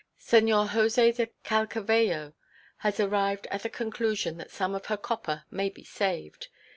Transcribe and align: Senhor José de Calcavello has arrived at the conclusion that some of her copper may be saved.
Senhor 0.17 0.65
José 0.69 1.15
de 1.15 1.27
Calcavello 1.43 2.33
has 2.77 2.99
arrived 2.99 3.45
at 3.51 3.61
the 3.61 3.69
conclusion 3.69 4.37
that 4.39 4.49
some 4.49 4.73
of 4.73 4.87
her 4.87 4.97
copper 4.97 5.43
may 5.51 5.69
be 5.69 5.83
saved. 5.83 6.47